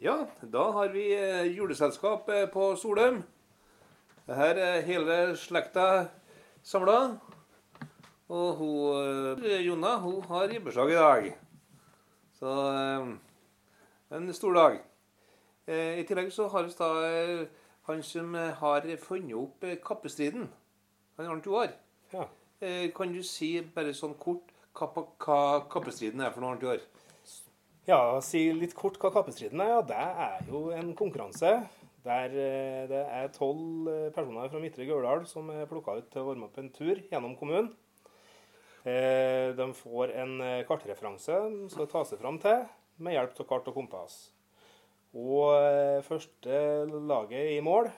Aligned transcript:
Ja, 0.00 0.28
da 0.40 0.70
har 0.70 0.92
vi 0.94 1.08
eh, 1.10 1.48
juleselskap 1.56 2.28
eh, 2.30 2.44
på 2.46 2.76
Solheim. 2.78 3.16
Her 4.30 4.58
er 4.62 4.84
hele 4.86 5.14
slekta 5.34 6.06
samla. 6.62 7.16
Og 8.28 8.52
hun, 8.60 9.42
eh, 9.42 9.56
Jonna 9.66 9.96
hun 9.98 10.22
har 10.28 10.46
ribbeslag 10.52 10.92
i 10.92 10.94
dag. 10.94 11.26
Så 12.38 12.52
en 14.14 14.32
stor 14.32 14.54
dag. 14.54 14.78
I 15.66 16.04
tillegg 16.06 16.30
så 16.32 16.46
har 16.48 16.62
vi 16.62 16.76
da 16.78 16.92
han 17.90 18.02
som 18.02 18.34
har 18.34 18.86
funnet 19.02 19.34
opp 19.34 19.66
kappestriden. 19.84 20.46
Han 21.16 21.26
er 21.26 21.30
Arnt 21.32 21.46
Joar. 21.46 21.74
Ja. 22.12 22.28
Kan 22.94 23.12
du 23.12 23.22
si 23.26 23.50
bare 23.74 23.90
sånn 23.92 24.14
kort 24.14 24.54
hva, 24.78 25.66
kappestriden 25.66 26.22
er 26.22 26.30
for 26.30 26.40
noe, 26.40 26.54
Arnt 26.54 26.62
Joar? 26.62 26.86
Ja, 27.88 28.18
si 28.20 28.40
litt 28.52 28.74
kort 28.76 28.98
hva 29.00 29.08
kappestriden 29.14 29.62
er. 29.64 29.70
Ja, 29.72 29.82
det 29.88 29.98
er 29.98 30.48
jo 30.52 30.66
en 30.76 30.90
konkurranse 30.98 31.54
der 32.04 32.32
eh, 32.40 32.82
det 32.88 33.00
er 33.12 33.30
tolv 33.34 33.88
eh, 33.90 34.08
personer 34.14 34.48
fra 34.52 34.60
Midtre 34.62 34.84
Gauldal 34.88 35.24
som 35.28 35.48
er 35.52 35.66
plukka 35.68 35.96
ut 35.98 36.06
til 36.12 36.22
å 36.22 36.28
varme 36.30 36.46
opp 36.48 36.58
en 36.60 36.68
tur 36.72 37.00
gjennom 37.08 37.34
kommunen. 37.40 37.70
Eh, 38.84 39.54
De 39.58 39.66
får 39.76 40.12
en 40.20 40.36
kartreferanse 40.68 41.38
som 41.48 41.56
skal 41.72 41.88
ta 41.90 42.04
seg 42.08 42.20
fram 42.20 42.38
til 42.44 42.66
med 43.02 43.16
hjelp 43.16 43.40
av 43.42 43.48
kart 43.54 43.68
og 43.72 43.76
kompass. 43.80 44.18
Og 45.16 46.04
første 46.04 46.58
laget 47.08 47.54
i 47.56 47.60
mål 47.64 47.88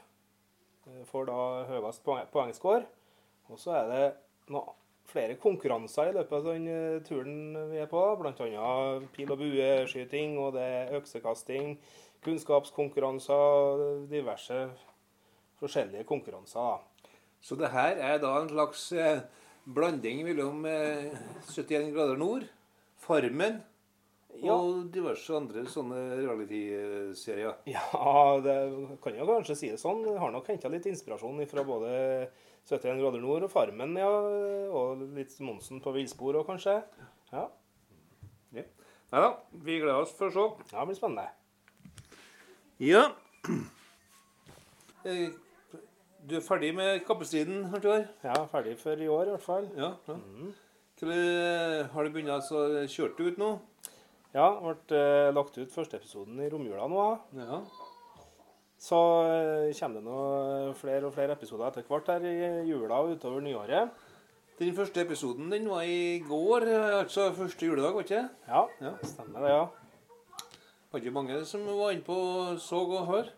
får 1.11 1.27
da 1.27 1.39
høyest 1.67 2.05
poeng- 2.07 2.29
poengscore. 2.31 2.85
Og 3.51 3.59
så 3.59 3.75
er 3.81 3.89
det 3.91 4.05
noe, 4.55 4.77
flere 5.11 5.35
konkurranser 5.43 6.11
i 6.11 6.15
løpet 6.17 6.37
av 6.39 6.45
den 6.53 6.69
eh, 6.71 7.01
turen 7.07 7.35
vi 7.73 7.81
er 7.83 7.89
på. 7.91 8.03
Bl.a. 8.21 8.35
pil- 9.15 9.33
og 9.35 9.39
bueskyting, 9.43 10.37
og 10.39 10.55
det 10.57 10.63
er 10.67 10.95
øksekasting, 11.01 11.75
kunnskapskonkurranser, 12.25 14.07
diverse 14.11 14.61
forskjellige 15.61 16.05
konkurranser. 16.09 16.61
da. 16.61 17.09
Så 17.41 17.57
det 17.57 17.71
her 17.73 17.97
er 17.97 18.19
da 18.21 18.35
en 18.43 18.49
slags 18.53 18.93
eh, 18.93 19.21
blanding 19.65 20.23
mellom 20.27 20.65
eh, 20.69 21.11
71 21.49 21.93
grader 21.95 22.17
nord, 22.21 22.45
Farmen 23.01 23.63
Ja. 24.45 24.53
og 24.55 24.91
diverse 24.93 25.33
andre 25.35 25.65
sånne 25.67 25.97
reality-serier. 26.21 27.57
Ja, 27.67 28.39
det 28.45 28.57
kan 29.03 29.17
jo 29.17 29.27
kanskje 29.27 29.57
si 29.59 29.71
det 29.73 29.81
sånn. 29.81 30.05
Jeg 30.07 30.21
har 30.21 30.31
nok 30.35 30.47
henta 30.53 30.69
litt 30.71 30.87
inspirasjon 30.87 31.41
fra 31.51 31.65
både 31.67 31.91
71 32.71 33.01
grader 33.03 33.23
nord 33.23 33.47
og 33.47 33.51
Farmen, 33.53 33.97
ja. 33.99 34.11
Og 34.71 35.03
litt 35.17 35.35
Monsen 35.45 35.83
på 35.83 35.93
villspor 35.97 36.39
òg, 36.41 36.47
kanskje. 36.53 36.79
Ja, 37.35 37.49
Nei 39.11 39.21
da, 39.25 39.31
vi 39.67 39.81
gleder 39.83 40.05
oss 40.05 40.13
for 40.15 40.31
å 40.31 40.35
se. 40.35 40.43
ja, 40.71 40.85
det 40.85 40.87
blir 40.87 40.99
spennende. 40.99 41.31
Ja. 42.79 43.09
Eh, 45.05 45.31
Du 46.29 46.37
er 46.37 46.45
ferdig 46.45 46.75
med 46.77 47.01
kappestriden? 47.09 47.65
Ja, 48.23 48.35
ferdig 48.53 48.77
for 48.79 49.01
i 49.01 49.09
år 49.09 49.27
i 49.27 49.33
hvert 49.33 49.43
fall. 49.43 49.67
Ja. 49.75 49.95
ja. 50.07 50.15
Mm. 50.15 50.53
Har 51.91 52.05
du 52.05 52.11
begynt 52.13 52.31
å 52.31 52.61
kjøre 52.93 53.17
det 53.17 53.33
ut 53.33 53.41
nå? 53.41 53.49
Ja, 54.37 54.47
ble 54.61 54.99
eh, 55.01 55.31
lagt 55.35 55.57
ut 55.59 55.73
første 55.75 55.97
episoden 55.99 56.39
i 56.45 56.51
romjula 56.53 56.87
nå. 56.93 57.07
Ja. 57.41 57.63
Så 58.81 58.97
eh, 59.29 59.75
kommer 59.77 60.01
det 60.01 60.07
nå 60.07 60.21
flere 60.81 61.05
og 61.11 61.13
flere 61.17 61.35
episoder 61.37 61.69
etter 61.69 61.85
hvert 61.89 62.09
her 62.15 62.25
i 62.25 62.71
jula 62.71 63.03
og 63.03 63.13
utover 63.17 63.43
nyåret. 63.45 63.91
Den 64.61 64.75
første 64.77 65.03
episoden 65.05 65.51
den 65.53 65.69
var 65.69 65.85
i 65.89 66.19
går, 66.25 66.67
altså 67.01 67.31
første 67.37 67.65
juledag, 67.69 67.95
var 67.97 68.05
ikke 68.05 68.17
det? 68.19 68.29
Ja, 68.49 68.65
Ja. 68.81 68.93
stemmer 69.09 69.41
det, 69.45 69.53
ja. 69.55 69.67
Var 70.91 71.01
ikke 71.01 71.15
mange 71.15 71.45
som 71.47 71.63
var 71.69 71.93
inne 71.95 72.05
på 72.05 72.17
så 72.61 72.81
og 72.83 73.07
hør? 73.09 73.29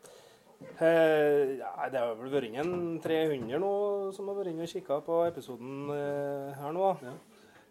Eh, 0.81 1.59
ja, 1.59 1.71
det 1.91 1.99
har 2.01 2.15
vel 2.15 2.31
vært 2.33 2.47
inn 2.49 2.57
en 2.63 3.01
300 3.03 3.59
nå 3.61 3.73
som 4.15 4.29
har 4.31 4.39
vært 4.39 4.53
inne 4.53 4.63
og 4.67 4.71
kikka 4.73 5.01
på 5.05 5.19
episoden 5.27 5.91
eh, 5.91 6.55
her 6.59 6.75
nå. 6.75 6.89
Ja. 7.03 7.15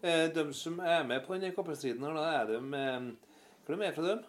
Eh, 0.02 0.26
de 0.34 0.44
som 0.56 0.78
er 0.80 1.04
med 1.08 1.24
på 1.26 1.34
denne 1.36 1.54
kappestriden, 1.56 2.04
her, 2.04 2.16
da 2.20 2.42
er 2.42 2.52
de 2.52 2.60
med 2.60 3.12
Hva 3.66 3.74
er 3.76 3.82
de 3.84 3.92
fra 3.96 4.06
dem? 4.10 4.22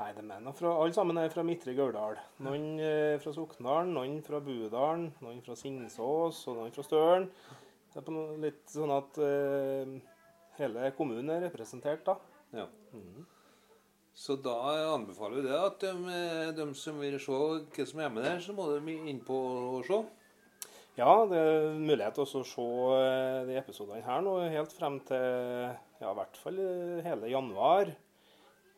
Nei, 0.00 0.14
de 0.16 0.22
er 0.24 0.54
fra, 0.56 0.70
alle 0.80 0.96
sammen 0.96 1.18
er 1.20 1.32
fra 1.32 1.42
Midtre 1.44 1.74
Gauldal. 1.76 2.16
Noen 2.46 2.78
eh, 2.80 3.18
fra 3.20 3.34
Sokndalen, 3.36 3.90
noen 3.92 4.22
fra 4.24 4.38
Budalen, 4.40 5.10
noen 5.20 5.42
fra 5.44 5.56
Singsås 5.58 6.38
og 6.48 6.56
noen 6.56 6.72
fra 6.72 6.84
Støren. 6.86 7.26
Det 7.90 8.00
er 8.00 8.06
på 8.06 8.14
noe, 8.14 8.38
litt 8.40 8.62
sånn 8.72 8.94
at 8.94 9.20
eh, 9.20 9.92
hele 10.56 10.88
kommunen 10.96 11.34
er 11.34 11.44
representert, 11.50 12.06
da. 12.06 12.16
Ja. 12.56 12.64
Så 14.16 14.38
da 14.40 14.56
anbefaler 14.94 15.42
vi 15.42 15.46
det 15.50 15.58
at 15.58 15.84
de, 15.84 16.16
de 16.56 16.66
som 16.80 16.96
vil 17.02 17.20
se 17.20 17.36
hva 17.36 17.86
som 17.92 18.00
er 18.00 18.10
med 18.14 18.24
der, 18.24 18.40
så 18.40 18.56
må 18.56 18.70
de 18.72 18.96
inn 19.12 19.20
på 19.26 19.36
og 19.76 19.84
se. 19.88 20.00
Ja, 20.96 21.12
det 21.28 21.38
er 21.38 21.76
mulighet 21.76 22.16
til 22.16 22.24
å 22.24 22.44
se 22.48 22.70
eh, 22.96 23.46
de 23.52 23.60
episodene 23.60 24.04
her 24.04 24.24
nå 24.24 24.38
helt 24.48 24.72
frem 24.74 24.98
til 25.08 25.26
ja, 26.00 26.08
i 26.08 26.16
hvert 26.16 26.40
fall 26.40 26.58
eh, 26.64 27.02
hele 27.04 27.36
januar. 27.36 27.92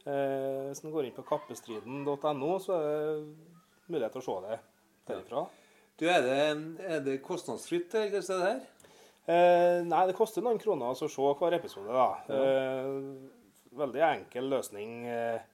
Eh, 0.02 0.68
hvis 0.68 0.82
en 0.82 0.94
går 0.94 1.08
inn 1.08 1.16
på 1.16 1.24
kappestriden.no, 1.26 2.52
så 2.62 2.78
er 2.78 2.86
det 2.88 3.90
mulighet 3.92 4.16
til 4.16 4.22
å 4.22 4.26
se 4.26 4.38
det 4.46 4.58
derifra. 5.10 5.44
Du, 6.00 6.06
er 6.10 6.24
det, 6.24 6.38
er 6.88 7.02
det 7.04 7.20
kostnadsfritt, 7.22 7.92
det 7.92 8.24
her? 8.26 8.62
Eh, 9.30 9.78
nei, 9.86 10.02
det 10.08 10.16
koster 10.18 10.42
noen 10.42 10.58
kroner 10.58 10.90
altså 10.90 11.06
å 11.06 11.12
se 11.12 11.32
hver 11.38 11.54
episode, 11.54 11.94
da. 11.94 12.08
Eh, 12.34 12.88
veldig 13.78 14.02
enkel 14.08 14.48
løsning 14.50 15.04
eh, 15.06 15.44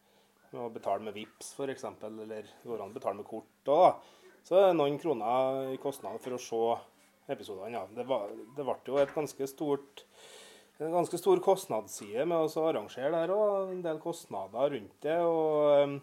med 0.54 0.62
å 0.65 0.70
betale 0.72 1.04
med 1.04 1.16
VIPS 1.19 1.53
f.eks., 1.59 1.84
eller 2.09 2.48
går 2.65 2.80
an 2.80 2.94
å 2.94 2.97
betale 2.97 3.20
med 3.20 3.28
kort 3.28 3.72
òg, 3.75 4.06
Så 4.41 4.54
Så 4.54 4.62
er 4.70 4.72
noen 4.72 4.97
kroner 4.98 5.75
i 5.75 5.76
kostnad 5.82 6.16
for 6.25 6.38
å 6.38 6.41
se 6.41 6.62
episodene. 7.34 7.75
Ja. 7.76 7.84
Det, 7.92 8.06
var, 8.09 8.32
det 8.56 8.65
ble 8.65 8.78
jo 8.86 8.97
et 9.03 9.12
ganske 9.12 9.50
stort 9.50 10.06
en 10.78 10.94
ganske 10.94 11.19
stor 11.19 11.43
kostnadsside 11.43 12.25
med 12.28 12.47
å 12.47 12.65
arrangere 12.69 13.11
det 13.15 13.25
her 13.25 13.34
òg. 13.34 13.75
En 13.75 13.84
del 13.84 14.00
kostnader 14.03 14.75
rundt 14.77 14.97
det. 15.05 15.19
Og, 15.27 15.99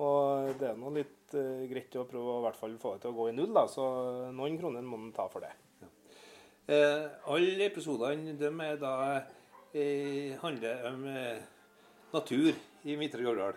og 0.00 0.52
det 0.60 0.72
er 0.72 0.80
nå 0.80 0.92
litt 0.96 1.36
uh, 1.36 1.64
greit 1.68 1.96
å 2.00 2.08
prøve 2.08 2.34
å 2.34 2.42
i 2.42 2.46
hvert 2.48 2.60
fall 2.60 2.76
få 2.80 2.96
det 2.96 3.04
til 3.04 3.12
å 3.12 3.18
gå 3.20 3.30
i 3.30 3.36
null, 3.36 3.52
da. 3.56 3.66
Så 3.68 3.84
noen 4.32 4.56
kroner 4.60 4.86
må 4.86 5.00
man 5.00 5.14
ta 5.16 5.28
for 5.32 5.44
det. 5.44 5.52
Eh, 6.68 7.04
alle 7.32 7.64
episodene 7.64 8.34
de 8.36 8.48
er 8.60 8.74
da 8.76 8.94
eh, 9.72 10.34
handler 10.42 10.82
om 10.90 11.06
eh, 11.08 11.38
natur 12.12 12.50
i 12.84 12.96
Midtre 13.00 13.24
Gauldal. 13.24 13.56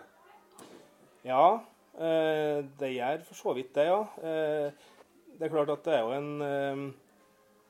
Ja, 1.26 1.60
eh, 1.92 2.64
det 2.80 2.94
gjør 2.94 3.26
for 3.28 3.36
så 3.36 3.52
vidt 3.58 3.74
det, 3.76 3.84
ja. 3.90 4.00
Eh, 4.24 4.88
det 5.36 5.44
er 5.44 5.52
klart 5.52 5.74
at 5.74 5.84
det 5.84 5.98
er 5.98 6.06
jo 6.06 6.14
en, 6.16 6.88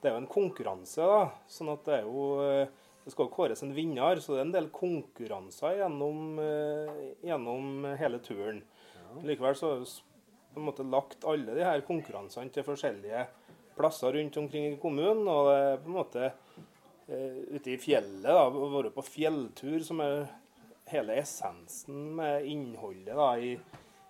det 0.02 0.10
er 0.10 0.16
jo 0.16 0.22
en 0.24 0.30
konkurranse, 0.30 1.04
da. 1.06 1.26
Sånn 1.50 1.70
at 1.72 1.84
det 1.86 2.00
er 2.00 2.08
jo 2.08 2.22
eh, 2.42 2.78
Det 3.02 3.12
skal 3.14 3.26
jo 3.26 3.34
kåres 3.34 3.62
en 3.64 3.74
vinner, 3.74 4.18
så 4.22 4.34
det 4.34 4.40
er 4.40 4.44
en 4.46 4.54
del 4.54 4.68
konkurranser 4.74 5.80
gjennom, 5.80 6.36
eh, 6.38 7.00
gjennom 7.26 7.86
hele 7.98 8.20
turen. 8.22 8.60
Likevel 9.26 9.56
så 9.58 9.72
har 9.72 9.80
vi 9.80 9.88
på 10.54 10.60
en 10.60 10.68
måte 10.68 10.86
lagt 10.86 11.26
alle 11.26 11.56
de 11.56 11.64
her 11.66 11.82
konkurransene 11.86 12.52
til 12.54 12.66
forskjellige 12.66 13.24
plasser 13.74 14.14
rundt 14.14 14.38
omkring 14.38 14.68
i 14.68 14.78
kommunen. 14.78 15.26
Og 15.26 15.50
det 15.50 15.56
er 15.64 15.82
på 15.82 15.90
en 15.90 15.98
måte 15.98 16.28
eh, 16.28 17.42
ute 17.56 17.74
i 17.74 17.80
fjellet, 17.82 18.28
da, 18.28 18.46
å 18.46 18.70
være 18.76 18.94
på 18.94 19.06
fjelltur, 19.08 19.82
som 19.82 20.02
er 20.06 20.22
hele 20.92 21.18
essensen 21.18 22.12
med 22.20 22.46
innholdet 22.46 23.18
da, 23.18 23.32
i 23.34 23.56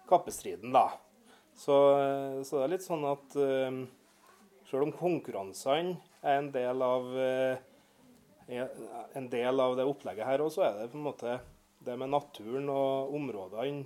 kappestriden. 0.08 0.72
da. 0.76 0.90
Så, 1.56 1.80
så 2.44 2.60
det 2.60 2.64
er 2.66 2.76
litt 2.76 2.84
sånn 2.84 3.08
at 3.08 3.40
selv 4.72 4.88
om 4.88 4.94
konkurransene 4.96 5.98
er 6.24 6.38
en 6.38 6.48
del 6.54 6.82
av 6.84 7.08
eh, 7.20 7.68
en 9.14 9.28
del 9.30 9.60
av 9.60 9.76
det 9.76 9.84
opplegget 9.88 10.26
her 10.26 10.42
òg, 10.44 10.52
så 10.52 10.64
er 10.66 10.78
det 10.78 10.90
på 10.92 10.98
en 10.98 11.06
måte 11.06 11.36
det 11.82 11.96
med 11.98 12.12
naturen 12.12 12.68
og 12.72 13.12
områdene, 13.16 13.84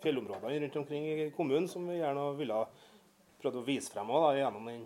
fjellområdene 0.00 0.60
rundt 0.62 0.78
omkring 0.80 1.06
i 1.08 1.28
kommunen 1.36 1.68
som 1.68 1.86
vi 1.88 1.98
gjerne 1.98 2.30
ville 2.38 2.62
prøvd 3.40 3.60
å 3.60 3.64
vise 3.66 3.92
frem 3.92 4.10
også, 4.12 4.28
da, 4.28 4.38
gjennom 4.38 4.68
den 4.70 4.84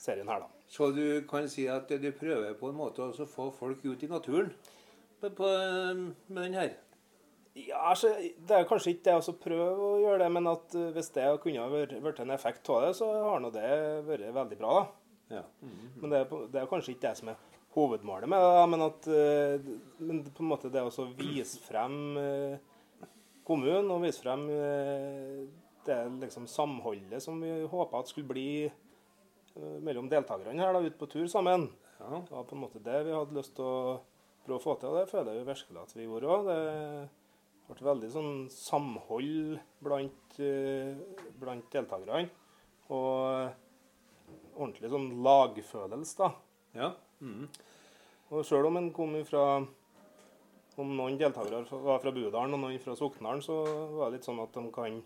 serien 0.00 0.28
her. 0.32 0.44
da. 0.44 0.50
Så 0.68 0.90
du 0.96 1.04
kan 1.28 1.48
si 1.52 1.68
at 1.70 1.88
du 1.88 2.10
prøver 2.16 2.56
på 2.58 2.70
en 2.70 2.80
måte 2.80 3.06
å 3.06 3.28
få 3.30 3.48
folk 3.54 3.84
ut 3.84 4.02
i 4.02 4.10
naturen 4.10 4.50
på, 5.20 5.30
på, 5.30 5.52
med 6.26 6.42
den 6.42 6.58
her. 6.58 6.74
Ja, 7.56 7.78
altså, 7.90 8.10
Det 8.48 8.52
er 8.52 8.68
kanskje 8.68 8.92
ikke 8.92 9.06
det 9.08 9.16
å 9.16 9.34
prøve 9.40 9.88
å 9.88 9.98
gjøre 10.02 10.20
det, 10.26 10.30
men 10.36 10.48
at 10.50 10.74
eh, 10.76 10.90
hvis 10.92 11.08
det 11.14 11.26
kunne 11.40 11.66
vært, 11.72 12.20
en 12.20 12.34
effekt 12.34 12.68
av 12.72 12.84
det, 12.84 12.94
så 12.98 13.08
har 13.14 13.40
nå 13.40 13.50
det 13.54 13.68
vært 14.04 14.32
veldig 14.36 14.58
bra. 14.60 14.72
da. 14.80 15.38
Ja. 15.38 15.44
Men 15.96 16.12
det 16.12 16.20
er, 16.20 16.42
det 16.52 16.60
er 16.60 16.68
kanskje 16.70 16.92
ikke 16.92 17.08
det 17.08 17.14
som 17.22 17.32
er 17.32 17.40
hovedmålet 17.76 18.30
med 18.30 18.44
det, 18.44 18.66
men 18.72 18.84
at 18.86 19.08
eh, 19.12 19.70
men 20.04 20.20
på 20.28 20.44
en 20.44 20.50
måte 20.52 20.72
det 20.72 20.84
å 20.84 21.08
vise 21.16 21.60
frem 21.64 21.96
eh, 22.20 23.08
kommunen 23.46 23.90
og 23.94 24.04
vise 24.04 24.20
frem 24.20 24.46
det 25.86 25.98
liksom 26.20 26.48
samholdet 26.50 27.22
som 27.22 27.38
vi 27.40 27.50
håpa 27.70 28.00
at 28.02 28.08
skulle 28.10 28.26
bli 28.26 28.48
mellom 29.86 30.08
deltakerne 30.10 30.58
her 30.58 30.74
da, 30.74 30.80
ute 30.82 30.98
på 30.98 31.06
tur 31.08 31.28
sammen. 31.30 31.68
Ja. 32.00 32.18
Det 32.18 32.34
var 32.34 32.48
på 32.48 32.56
en 32.56 32.64
måte 32.64 32.82
det 32.82 33.04
vi 33.06 33.14
hadde 33.14 33.36
lyst 33.38 33.54
til 33.56 33.68
å 33.68 33.76
prøve 34.42 34.58
å 34.58 34.64
få 34.64 34.74
til, 34.80 34.90
og 34.90 34.98
det 34.98 35.12
føler 35.12 35.38
jeg 35.38 35.46
virkelig 35.46 35.84
at 35.84 35.94
vi 35.94 36.08
gjorde 36.08 36.34
òg. 36.34 36.50
Det 37.66 37.74
ble 37.74 37.86
veldig 37.88 38.08
sånn 38.14 38.34
samhold 38.52 39.56
blant, 39.82 40.36
eh, 40.38 40.94
blant 41.40 41.66
deltakerne. 41.72 42.28
Og 42.94 43.50
ordentlig 44.54 44.90
sånn 44.92 45.08
lagfølelse, 45.26 46.16
da. 46.20 46.30
Ja. 46.76 46.92
Mm. 47.20 47.48
Og 48.30 48.46
sjøl 48.46 48.68
om 48.68 48.78
en 48.78 48.92
kom 48.92 49.16
fra 49.24 49.64
Om 50.76 50.90
noen 50.92 51.14
deltakere 51.16 51.62
var 51.64 52.02
fra 52.02 52.10
Budalen 52.12 52.52
og 52.52 52.60
noen 52.60 52.80
fra 52.82 52.92
Soknaren, 52.92 53.40
så 53.40 53.62
var 53.96 54.10
det 54.10 54.18
litt 54.18 54.26
sånn 54.26 54.42
at 54.42 54.52
de 54.52 54.64
kan 54.74 54.98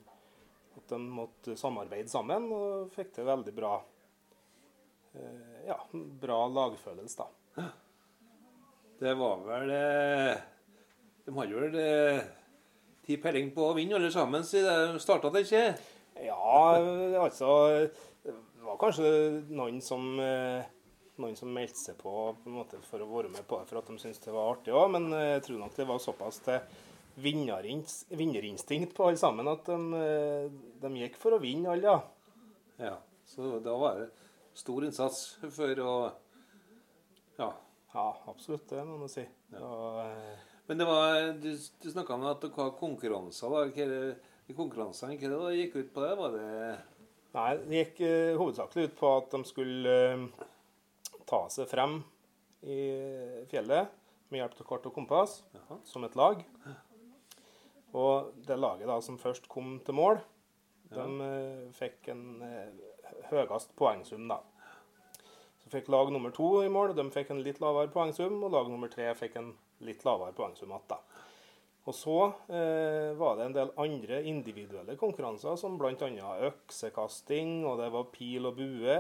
at 0.75 0.89
de 0.91 0.99
måtte 0.99 1.55
samarbeide 1.59 2.11
sammen 2.11 2.49
og 2.55 2.91
fikk 2.91 3.13
til 3.15 3.29
veldig 3.29 3.55
bra 3.55 3.77
eh, 5.15 5.61
ja, 5.69 5.77
bra 5.93 6.41
lagfølelse, 6.51 7.23
da. 7.23 7.69
Det 8.99 9.15
var 9.15 9.47
vel 9.47 9.71
eh, 9.77 10.43
De 11.23 11.37
hadde 11.39 11.63
vel 11.63 11.79
ti 13.07 13.17
peiling 13.21 13.51
på 13.55 13.71
å 13.71 13.77
vinne 13.77 13.97
alle 13.99 14.11
sammen 14.15 14.45
siden 14.47 14.95
de 14.95 15.03
starta 15.03 15.31
det, 15.35 15.47
ikke? 15.47 15.97
Ja, 16.21 16.77
altså 17.23 17.51
Det 18.25 18.35
var 18.67 18.77
kanskje 18.81 19.09
noen 19.49 19.81
som 19.85 20.05
eh, 20.21 20.69
noen 21.21 21.37
som 21.37 21.53
meldte 21.53 21.79
seg 21.79 21.99
på, 22.01 22.13
på 22.43 22.53
måte, 22.53 22.81
for 22.87 23.03
å 23.03 23.09
være 23.11 23.33
med 23.33 23.45
på 23.49 23.61
det 23.61 23.69
for 23.69 23.81
at 23.81 23.89
de 23.89 23.99
syntes 24.01 24.23
det 24.25 24.35
var 24.35 24.55
artig 24.55 24.75
òg, 24.77 24.89
men 24.97 25.11
eh, 25.17 25.35
jeg 25.37 25.45
tror 25.49 25.61
nok 25.63 25.77
det 25.77 25.89
var 25.89 26.03
såpass 26.03 26.41
til 26.45 26.61
vinnerinstinkt 27.21 28.95
på 28.97 29.09
alle 29.09 29.21
sammen 29.21 29.51
at 29.51 29.69
de, 29.69 29.79
eh, 30.01 30.61
de 30.85 30.93
gikk 31.03 31.19
for 31.21 31.37
å 31.37 31.43
vinne 31.43 31.73
alle, 31.73 31.97
ja. 31.97 31.99
Ja. 32.81 32.97
Så 33.31 33.59
da 33.63 33.77
var 33.79 34.01
det 34.01 34.09
stor 34.59 34.85
innsats 34.87 35.25
for 35.55 35.85
å 35.85 35.95
Ja. 37.41 37.51
Ja, 37.91 38.07
absolutt, 38.31 38.69
det 38.71 38.85
må 38.87 39.01
man 39.01 39.11
si. 39.11 39.25
Ja. 39.51 39.61
Og, 39.67 40.50
Men 40.71 40.79
det 40.79 40.87
var, 40.87 41.33
du, 41.43 41.51
du 41.83 41.87
snakka 41.91 42.15
om 42.15 42.25
at 42.31 42.45
dere 42.45 42.55
har 42.55 42.77
konkurranser. 42.79 43.55
er 43.75 43.89
det, 43.91 44.55
konkurransene, 44.55 45.17
hva 45.19 45.49
det 45.49 45.57
gikk 45.57 45.73
ut 45.81 45.89
på 45.91 46.03
det? 46.05 46.11
Var 46.21 46.35
det 46.37 46.51
Nei, 47.35 47.47
det 47.59 47.81
gikk 47.81 47.97
uh, 48.07 48.37
hovedsakelig 48.39 48.85
ut 48.87 48.93
på 49.01 49.09
at 49.17 49.33
de 49.35 49.41
skulle 49.49 49.95
uh, 50.15 50.45
ta 51.27 51.41
seg 51.51 51.67
frem 51.73 51.97
i 52.63 52.77
fjellet 53.51 53.91
med 54.31 54.39
hjelp 54.45 54.61
av 54.63 54.69
kart 54.69 54.87
og 54.87 54.95
kompass 54.95 55.33
Jaha. 55.57 55.79
som 55.91 56.07
et 56.07 56.15
lag. 56.21 56.45
Og 57.91 58.29
det 58.47 58.59
laget 58.61 58.87
da 58.93 58.99
som 59.03 59.19
først 59.19 59.49
kom 59.51 59.81
til 59.83 59.99
mål, 59.99 60.21
Ja. 60.93 61.01
de 61.01 61.07
uh, 61.19 61.73
fikk 61.75 62.13
en 62.15 62.45
høyest 63.33 63.75
poengsum, 63.75 64.29
da. 64.31 64.39
Så 65.65 65.75
fikk 65.75 65.91
lag 65.91 66.15
nummer 66.15 66.31
to 66.31 66.61
i 66.63 66.71
mål, 66.71 66.95
de 66.95 67.09
fikk 67.11 67.35
en 67.35 67.43
litt 67.43 67.59
lavere 67.59 67.91
poengsum, 67.91 68.39
og 68.47 68.55
lag 68.55 68.71
nummer 68.71 68.91
tre 68.95 69.11
fikk 69.19 69.35
en 69.43 69.51
litt 69.87 70.05
lavere 70.07 70.35
poengsum 70.37 70.73
igjen. 70.75 71.01
Og 71.89 71.95
så 71.97 72.17
eh, 72.53 73.11
var 73.17 73.39
det 73.39 73.47
en 73.49 73.55
del 73.57 73.71
andre 73.81 74.21
individuelle 74.29 74.95
konkurranser, 75.01 75.57
som 75.57 75.79
bl.a. 75.81 75.97
øksekasting, 76.51 77.65
og 77.67 77.81
det 77.81 77.89
var 77.95 78.11
pil 78.13 78.47
og 78.51 78.59
bue, 78.61 78.99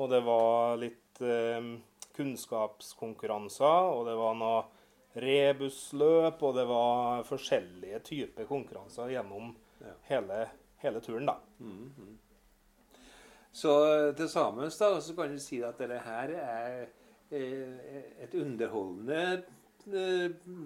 og 0.00 0.10
det 0.10 0.20
var 0.26 0.76
litt 0.82 1.22
eh, 1.22 1.70
kunnskapskonkurranser, 2.18 3.90
og 3.94 4.06
det 4.10 4.16
var 4.18 4.34
noe 4.40 4.60
rebusløp, 5.20 6.42
og 6.46 6.54
det 6.58 6.66
var 6.70 7.22
forskjellige 7.28 8.02
typer 8.10 8.48
konkurranser 8.50 9.14
gjennom 9.16 9.54
Ja. 9.80 9.94
hele, 10.10 10.42
hele 10.82 11.00
turen, 11.00 11.24
da. 11.30 11.38
Så 13.52 13.70
eh, 13.86 14.10
til 14.18 14.28
sammen 14.28 14.68
da, 14.68 15.00
så 15.00 15.14
kan 15.16 15.32
du 15.32 15.40
si 15.40 15.62
at 15.64 15.78
dette 15.80 16.02
her 16.04 16.34
er 16.36 16.82
eh, 17.32 18.20
et 18.26 18.34
underholdende 18.36 19.42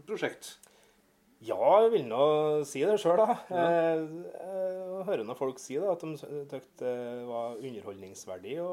prosjekt. 0.08 0.56
Ja, 1.44 1.58
jeg 1.84 1.90
vil 1.92 2.06
nå 2.08 2.26
si 2.64 2.80
det 2.86 2.96
sjøl, 3.02 3.20
da. 3.20 3.34
Jeg, 3.52 4.04
jeg 4.32 5.06
hører 5.10 5.24
når 5.28 5.36
folk 5.36 5.58
si 5.60 5.76
det, 5.76 5.90
at 5.90 6.04
de 6.04 6.16
syntes 6.16 6.68
det 6.80 6.94
var 7.28 7.58
underholdningsverdig 7.58 8.54
å 8.64 8.70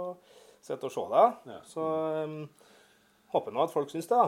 sitte 0.64 0.88
og 0.88 0.94
se 0.94 1.04
det. 1.12 1.58
Så 1.68 1.88
um, 2.24 2.38
håper 3.34 3.56
nå 3.56 3.66
at 3.66 3.74
folk 3.74 3.92
syns 3.92 4.08
det. 4.12 4.22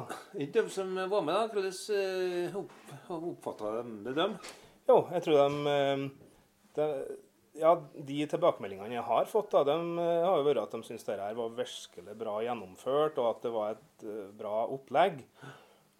de 0.57 0.65
som 0.73 0.91
var 0.97 1.23
med, 1.23 1.37
da. 1.37 1.45
Hvordan 1.53 1.77
eh, 2.01 2.57
opp, 2.59 2.73
oppfatta 3.15 3.77
de 3.77 3.95
det, 4.09 4.17
dem? 4.19 4.35
Jo, 4.89 4.99
jeg 5.13 5.23
tror 5.27 5.39
de, 5.39 6.09
de 6.75 6.89
Ja, 7.61 7.75
de 7.77 8.23
tilbakemeldingene 8.27 8.97
jeg 8.97 9.07
har 9.07 9.27
fått, 9.29 9.53
da, 9.53 9.61
de 9.67 9.75
har 10.01 10.39
jo 10.39 10.45
vært 10.49 10.65
at 10.65 10.71
de 10.73 10.87
syns 10.87 11.05
det 11.05 11.19
her 11.21 11.35
var 11.37 11.53
virkelig 11.55 12.15
bra 12.17 12.39
gjennomført, 12.43 13.19
og 13.21 13.29
at 13.29 13.43
det 13.45 13.51
var 13.53 13.75
et 13.77 14.07
bra 14.35 14.63
opplegg. 14.73 15.21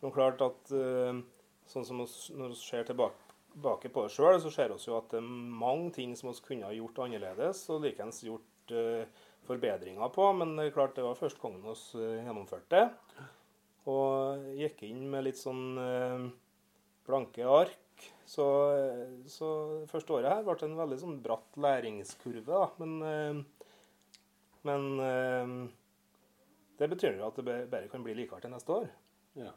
Er 0.04 0.12
klart 0.12 0.42
at 0.44 0.72
uh, 0.76 1.20
sånn 1.70 1.86
som 1.88 2.02
oss, 2.04 2.28
når 2.36 2.52
vi 2.52 2.58
ser 2.60 2.88
tilbake, 2.90 3.20
på 3.54 4.02
det 4.04 4.10
sjøl, 4.12 4.40
så 4.42 4.50
ser 4.52 4.74
vi 4.74 4.80
jo 4.82 4.98
at 4.98 5.14
det 5.14 5.22
er 5.22 5.30
mange 5.64 5.94
ting 5.96 6.16
som 6.18 6.32
vi 6.32 6.42
kunne 6.44 6.68
ha 6.68 6.76
gjort 6.76 7.04
annerledes, 7.06 7.62
og 7.72 7.86
likeens 7.86 8.20
gjort 8.26 8.74
uh, 8.76 9.06
forbedringer 9.48 10.12
på. 10.12 10.26
Men 10.36 10.58
det 10.58 10.68
er 10.68 10.76
klart 10.76 10.98
det 10.98 11.06
var 11.06 11.20
første 11.20 11.40
gangen 11.40 11.64
vi 11.64 11.76
uh, 12.02 12.18
gjennomførte 12.26 12.82
det. 12.82 13.30
Og 13.94 14.44
gikk 14.60 14.84
inn 14.88 15.06
med 15.12 15.26
litt 15.28 15.40
sånn 15.40 15.64
blanke 17.04 17.44
ark. 17.44 18.06
Så, 18.24 18.46
så 19.28 19.50
første 19.92 20.16
året 20.16 20.32
her 20.32 20.46
ble 20.48 20.56
en 20.64 20.78
veldig 20.80 21.00
sånn 21.02 21.18
bratt 21.24 21.60
læringskurve, 21.60 22.48
da. 22.48 22.70
Men, 22.80 23.44
men 24.64 24.88
det 26.80 26.90
betyr 26.96 27.20
jo 27.20 27.28
at 27.28 27.44
det 27.44 27.58
bare 27.76 27.92
kan 27.92 28.08
bli 28.08 28.16
likere 28.22 28.40
til 28.40 28.56
neste 28.56 28.80
år. 28.80 28.88
Ja. 29.36 29.52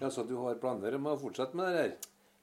Ja, 0.00 0.10
Så 0.10 0.24
du 0.26 0.34
har 0.40 0.58
planer 0.62 0.96
om 0.98 1.10
å 1.12 1.18
fortsette 1.20 1.58
med 1.58 1.70
det 1.70 1.82
her? 1.82 1.92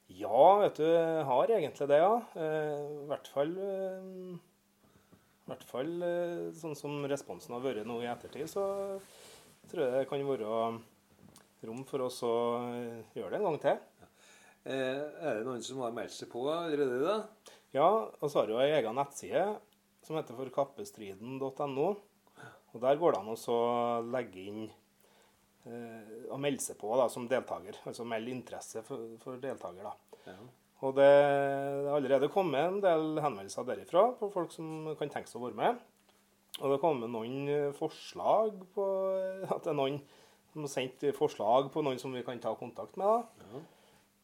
Ja, 0.10 0.44
vet 0.64 0.80
du, 0.80 0.86
jeg 0.90 1.26
har 1.28 1.52
egentlig 1.54 1.88
det, 1.92 2.00
ja. 2.02 2.14
Eh, 2.34 2.86
I 3.04 3.10
hvert 3.12 3.28
fall 3.30 3.52
eh, 3.62 4.08
I 4.34 5.52
hvert 5.52 5.66
fall 5.70 5.92
eh, 6.06 6.48
sånn 6.58 6.74
som 6.78 7.04
responsen 7.10 7.54
har 7.54 7.62
vært 7.62 7.86
nå 7.86 8.00
i 8.02 8.10
ettertid, 8.10 8.50
så 8.50 8.64
tror 9.70 9.86
jeg 9.86 9.94
det 9.94 10.10
kan 10.10 10.26
være 10.26 10.50
rom 11.70 11.86
for 11.86 12.08
oss 12.08 12.24
å 12.26 12.34
gjøre 13.14 13.36
det 13.36 13.40
en 13.40 13.48
gang 13.52 13.60
til. 13.62 13.80
Ja. 14.00 14.10
er 14.74 15.38
det 15.38 15.46
noen 15.46 15.62
som 15.66 15.82
har 15.84 15.94
meldt 15.94 16.16
seg 16.16 16.32
på 16.32 16.46
allerede? 16.50 17.02
da? 17.06 17.54
Ja, 17.76 17.90
og 18.10 18.26
så 18.26 18.42
har 18.42 18.50
jo 18.50 18.62
ei 18.64 18.72
egen 18.80 18.98
nettside 18.98 19.46
som 20.06 20.18
heter 20.18 20.38
forkappestriden.no. 20.40 21.90
Og 22.74 22.82
der 22.82 22.98
går 23.02 23.14
det 23.14 23.22
an 23.22 23.30
å 23.36 23.60
legge 24.10 24.46
inn 24.50 24.64
eh, 25.66 26.30
og 26.30 26.40
melde 26.40 26.62
seg 26.64 26.78
på 26.80 26.94
da, 27.00 27.08
som 27.12 27.28
deltaker. 27.28 27.78
Altså 27.90 28.06
melde 28.08 28.32
interesse 28.32 28.84
for, 28.88 29.18
for 29.24 29.38
deltaker. 29.42 29.84
da. 29.84 29.94
Ja. 30.30 30.38
Og 30.82 30.96
det 30.96 31.10
det 31.10 31.90
er 31.90 31.96
allerede 31.98 32.30
kommet 32.32 32.62
en 32.62 32.80
del 32.84 33.20
henvendelser 33.20 33.66
derifra 33.68 34.06
på 34.20 34.30
folk 34.32 34.51
som 34.56 34.94
kan 35.00 35.10
tenke 35.12 35.28
seg 35.28 35.42
å 35.42 35.48
være 35.50 35.58
med. 35.60 35.82
Og 36.60 36.63
det 36.66 36.75
har 36.78 36.84
kommet 36.84 37.12
noen 37.12 37.50
eh, 37.51 37.72
forslag 37.75 38.56
på 38.75 38.86
at 39.50 39.63
det 39.66 39.74
er 39.74 39.78
noen 39.80 40.00
som 40.54 40.63
har 40.66 40.72
sendt 40.72 41.04
forslag 41.18 41.68
på 41.74 41.84
noen 41.86 42.00
som 42.01 42.13
vi 42.16 42.24
kan 42.25 42.39
ta 42.42 42.54
kontakt 42.58 42.96
med. 42.98 43.06
da. 43.06 43.50
Ja. 43.51 43.66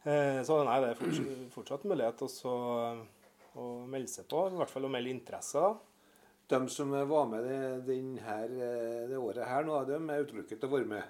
Eh, 0.06 0.39
Så 0.46 0.62
nei, 0.65 0.80
det 0.84 0.94
er 0.94 1.00
fortsatt, 1.01 1.44
fortsatt 1.54 1.86
mulighet 1.89 2.24
også 2.25 2.56
å 3.56 3.68
melde 3.89 4.12
seg 4.12 4.25
på, 4.30 4.48
i 4.51 4.58
hvert 4.60 4.72
fall 4.72 4.88
å 4.88 4.92
melde 4.92 5.13
interesse. 5.13 5.60
da. 5.62 5.75
De 6.48 6.60
som 6.70 6.92
var 6.92 7.25
med 7.25 7.44
det, 7.44 7.98
eh, 8.22 9.08
det 9.10 9.18
året 9.18 9.48
her 9.48 9.63
nå, 9.65 9.80
de 9.88 9.96
er 9.98 10.25
utelukket 10.25 10.60
til 10.60 10.70
å 10.70 10.75
være 10.75 10.89
med. 10.92 11.04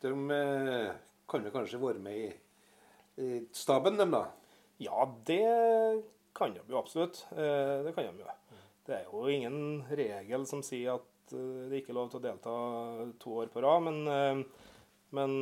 De 0.00 0.30
eh, 0.30 0.92
kan 1.28 1.44
jo 1.44 1.52
kanskje 1.52 1.80
være 1.80 2.00
med 2.00 2.20
i, 3.20 3.40
staben, 3.52 3.98
dem 4.00 4.14
da? 4.14 4.24
Ja, 4.80 5.04
det 5.28 5.42
kan 6.36 6.54
de 6.54 6.62
jo 6.64 6.78
absolutt. 6.80 7.26
Eh, 7.32 7.82
Det 7.84 7.92
kan 7.94 8.08
de 8.08 8.24
jo. 8.24 8.36
Det 8.86 8.96
er 8.96 9.10
jo 9.10 9.26
ingen 9.28 9.84
regel 9.92 10.46
som 10.48 10.62
sier 10.64 10.96
at 10.96 11.34
eh, 11.36 11.68
det 11.68 11.82
ikke 11.82 11.92
er 11.92 11.98
lov 12.00 12.08
til 12.12 12.22
å 12.22 12.24
delta 12.24 12.54
to 13.20 13.36
år 13.42 13.52
på 13.52 13.60
rad, 13.64 13.84
men, 13.90 14.46
men 15.12 15.36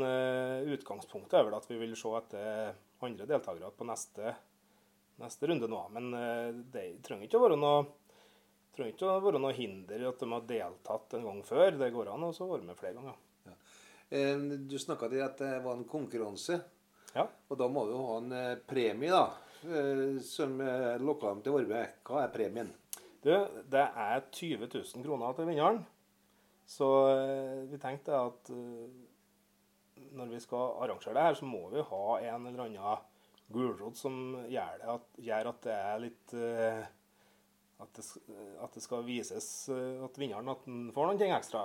utgangspunktet 0.74 1.38
er 1.38 1.46
vel 1.46 1.56
at 1.60 1.70
vi 1.70 1.78
vil 1.78 1.94
se 1.96 2.10
etter 2.18 2.74
andre 3.06 3.28
deltakere 3.30 3.70
på 3.78 3.86
neste, 3.86 4.34
neste 5.22 5.52
runde 5.52 5.70
nå. 5.70 5.84
Men 5.94 6.10
det 6.74 6.88
trenger 7.06 7.28
ikke 7.28 7.38
å 7.38 7.46
være 7.46 7.60
noe 7.62 7.86
trenger 8.74 8.94
ikke 8.94 9.06
å 9.06 9.22
være 9.22 9.40
noe 9.42 9.54
hinder 9.54 10.02
i 10.02 10.10
at 10.10 10.20
de 10.20 10.32
har 10.34 10.50
deltatt 10.50 11.16
en 11.18 11.30
gang 11.30 11.40
før. 11.46 11.78
Det 11.78 11.94
går 11.94 12.10
an 12.12 12.26
å 12.26 12.34
være 12.34 12.66
med 12.66 12.78
flere 12.78 12.98
ganger. 12.98 13.16
Eh, 14.10 14.36
Du 14.68 14.78
snakka 14.78 15.08
til 15.12 15.22
at 15.24 15.38
det 15.42 15.52
var 15.64 15.76
en 15.76 15.84
konkurranse. 15.88 16.60
Ja. 17.14 17.26
Og 17.48 17.58
da 17.60 17.68
må 17.68 17.86
du 17.88 17.94
ha 17.96 18.16
en 18.20 18.32
eh, 18.32 18.56
premie, 18.68 19.10
da. 19.12 19.26
eh, 19.68 20.18
Som 20.24 20.58
lokka 21.04 21.34
dem 21.34 21.42
til 21.44 21.56
å. 21.58 21.62
Hva 22.08 22.24
er 22.24 22.32
premien? 22.34 22.72
Du, 23.22 23.32
det 23.68 23.84
er 23.84 24.24
20 24.30 24.68
000 24.70 25.04
kroner 25.04 25.34
til 25.36 25.48
vinneren. 25.50 25.82
Så 26.68 26.86
vi 27.70 27.78
tenkte 27.80 28.12
at 28.12 28.50
når 30.12 30.28
vi 30.30 30.40
skal 30.44 30.74
arrangere 30.84 31.14
det 31.16 31.22
her, 31.24 31.38
så 31.38 31.46
må 31.48 31.62
vi 31.72 31.80
ha 31.80 32.02
en 32.28 32.46
eller 32.46 32.66
annen 32.66 33.06
gulrot 33.48 33.96
som 33.96 34.18
gjør, 34.52 34.74
det 34.82 34.90
at, 34.92 35.06
gjør 35.24 35.48
at 35.50 35.62
det 35.64 35.72
er 35.78 36.02
litt 36.02 36.34
at, 37.80 37.96
det, 37.96 38.04
at 38.60 38.76
det 38.76 38.82
skal 38.84 39.06
vises 39.08 39.48
at 39.72 40.20
vinneren 40.20 40.52
at 40.52 40.66
den 40.68 40.90
får 40.92 41.08
noe 41.08 41.30
ekstra. 41.38 41.64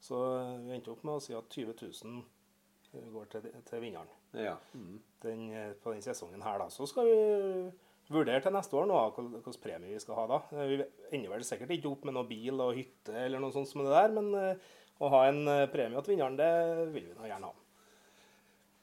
Så 0.00 0.20
eh, 0.38 0.56
vi 0.64 0.74
endte 0.76 0.92
opp 0.94 1.04
med 1.04 1.18
å 1.18 1.22
si 1.24 1.36
at 1.36 1.56
20 1.56 1.76
000 1.82 3.12
går 3.14 3.30
til, 3.30 3.46
til 3.68 3.82
vinneren. 3.84 4.10
Ja. 4.34 4.56
Mm. 4.74 4.98
Den, 5.22 5.46
eh, 5.54 5.72
på 5.82 5.92
den 5.94 6.02
sesongen 6.04 6.42
her, 6.42 6.58
da. 6.62 6.68
Så 6.72 6.88
skal 6.90 7.06
vi 7.06 7.70
vurdere 8.10 8.42
til 8.42 8.54
neste 8.56 8.74
år 8.74 8.88
nå 8.90 8.98
hvilken 9.14 9.58
premie 9.62 9.92
vi 9.94 10.02
skal 10.02 10.18
ha 10.18 10.26
da. 10.32 10.42
Eh, 10.56 10.72
Vi 10.72 10.82
ender 11.18 11.36
vel 11.36 11.46
sikkert 11.46 11.76
ikke 11.76 11.92
opp 11.92 12.06
med 12.08 12.16
noe 12.16 12.28
bil 12.28 12.58
og 12.64 12.76
hytte 12.78 13.14
eller 13.26 13.42
noe 13.42 13.54
sånt 13.54 13.70
som 13.70 13.84
det 13.84 13.94
der, 13.94 14.14
men 14.16 14.32
eh, 14.34 14.70
å 15.00 15.10
ha 15.14 15.24
en 15.30 15.42
eh, 15.48 15.66
premie 15.72 16.02
til 16.02 16.16
vinneren, 16.16 16.38
det 16.40 16.52
vil 16.94 17.10
vi 17.10 17.18
nå 17.18 17.28
gjerne 17.28 17.50
ha. 17.50 17.56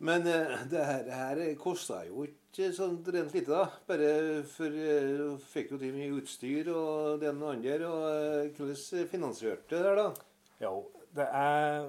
Men 0.07 0.27
eh, 0.29 0.59
det 0.69 0.83
her, 0.86 1.07
her 1.09 1.41
kosta 1.57 2.03
jo 2.05 2.27
ikke 2.27 2.69
sånn 2.74 3.00
rent 3.05 3.33
lite, 3.33 3.50
da. 3.50 3.65
Bare 3.89 4.12
for 4.50 4.69
eh, 4.69 5.15
du 5.17 5.41
fikk 5.51 5.74
jo 5.74 5.79
til 5.81 5.95
mye 5.97 6.13
utstyr 6.21 6.69
og 6.74 7.17
det 7.21 7.31
ene 7.31 7.43
og 7.47 7.55
andre. 7.55 7.77
Og 7.89 8.05
eh, 8.12 8.51
hvordan 8.57 9.09
finansierte 9.12 9.74
det 9.74 9.83
der, 9.89 10.03
da? 10.03 10.27
Jo, 10.62 10.75
det 11.17 11.25
er 11.33 11.88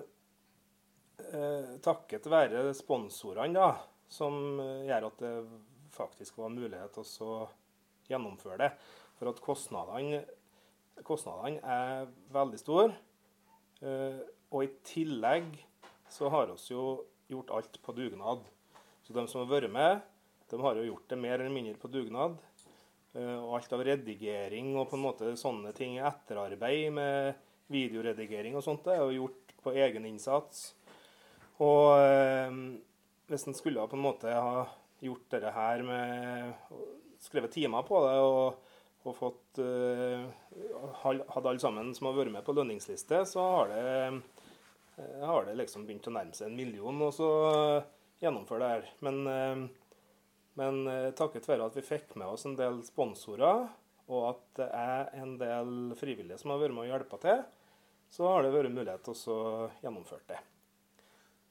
eh, 1.33 1.77
takket 1.85 2.29
være 2.31 2.71
sponsorene 2.77 3.59
da, 3.59 3.71
som 4.09 4.61
eh, 4.63 4.87
gjør 4.89 5.09
at 5.11 5.23
det 5.25 5.35
faktisk 5.95 6.41
var 6.41 6.55
mulighet 6.55 6.95
til 6.97 7.27
å 7.27 7.39
gjennomføre 8.09 8.61
det. 8.63 8.73
For 9.19 9.33
at 9.33 9.43
kostnadene, 9.43 10.23
kostnadene 11.07 11.63
er 11.63 12.13
veldig 12.35 12.61
store. 12.61 12.93
Eh, 13.83 14.21
og 14.49 14.65
i 14.65 14.75
tillegg 14.87 15.51
så 16.09 16.31
har 16.33 16.55
vi 16.55 16.73
jo 16.73 16.85
gjort 17.29 17.53
alt 17.59 17.81
på 17.85 17.93
dugnad. 17.97 18.47
Så 19.05 19.17
de 19.17 19.27
som 19.29 19.43
har 19.43 19.51
vært 19.51 19.73
med, 19.73 20.01
de 20.49 20.61
har 20.63 20.79
jo 20.79 20.87
gjort 20.87 21.11
det 21.11 21.21
mer 21.21 21.37
eller 21.37 21.53
mindre 21.53 21.77
på 21.81 21.91
dugnad. 21.93 22.39
Og 23.19 23.55
alt 23.57 23.73
av 23.73 23.83
redigering 23.83 24.75
og 24.77 24.91
på 24.91 24.97
en 24.97 25.03
måte 25.03 25.31
sånne 25.41 25.73
ting, 25.77 25.97
etterarbeid 25.99 26.93
med 26.95 27.39
videoredigering 27.73 28.57
og 28.59 28.65
sånt, 28.65 28.85
det 28.87 28.97
er 28.97 29.05
jo 29.05 29.25
gjort 29.25 29.55
på 29.65 29.75
egen 29.77 30.07
innsats. 30.09 30.73
Og 31.65 31.99
eh, 32.01 32.59
hvis 33.29 33.47
en 33.49 33.57
skulle 33.57 33.87
på 33.91 33.99
en 33.99 34.05
måte 34.05 34.33
ha 34.33 34.65
gjort 35.05 35.29
dette 35.35 35.55
her 35.55 35.85
med 35.87 36.55
Skrevet 37.19 37.51
timer 37.51 37.83
på 37.83 37.99
det 38.05 38.15
og, 38.23 38.75
og 39.03 39.15
fått 39.19 39.59
eh, 39.59 40.27
Hadde 41.03 41.49
alle 41.51 41.59
sammen 41.59 41.91
som 41.97 42.07
har 42.07 42.15
vært 42.15 42.31
med 42.35 42.45
på 42.47 42.55
lønningsliste, 42.55 43.25
så 43.27 43.43
har 43.57 43.73
det, 43.73 43.87
eh, 45.03 45.25
har 45.27 45.49
det 45.49 45.57
liksom 45.59 45.87
begynt 45.87 46.07
å 46.07 46.15
nærme 46.15 46.35
seg 46.39 46.47
en 46.47 46.59
million 46.59 47.03
og 47.09 47.15
så 47.17 47.31
gjennomføre 48.23 48.63
det 48.63 48.71
her. 48.73 48.89
Men, 49.05 49.21
eh, 49.27 49.67
men 50.59 50.81
eh, 50.91 51.11
takket 51.19 51.49
være 51.49 51.69
at 51.69 51.79
vi 51.79 51.87
fikk 51.87 52.17
med 52.19 52.31
oss 52.31 52.47
en 52.49 52.57
del 52.59 52.81
sponsorer, 52.87 53.69
og 54.09 54.25
at 54.31 54.45
det 54.59 54.69
er 54.73 55.11
en 55.21 55.37
del 55.41 55.73
frivillige 55.99 56.41
som 56.41 56.55
har 56.55 56.63
vært 56.63 56.75
med 56.77 56.87
og 56.87 56.93
hjulpet 56.93 57.25
til, 57.27 57.43
så 58.11 58.29
har 58.29 58.45
det 58.45 58.55
vært 58.55 58.73
mulighet 58.75 59.05
til 59.05 59.35
å 59.35 59.69
gjennomføre 59.83 60.25
det. 60.31 60.41